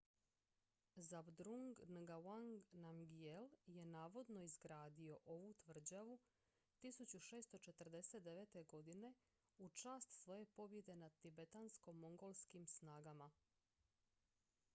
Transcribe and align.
zhabdrung 1.07 1.65
ngawang 2.05 2.47
namgyel 2.85 3.49
je 3.75 3.83
navodno 3.89 4.41
izgradio 4.47 5.17
ovu 5.33 5.53
tvrđavu 5.65 6.17
1649. 6.89 8.61
godine 8.73 9.13
u 9.57 9.69
čast 9.69 10.19
svoje 10.23 10.45
pobjede 10.45 10.95
nad 11.05 11.11
tibetansko-mongolskim 11.27 12.65
snagama 12.75 13.29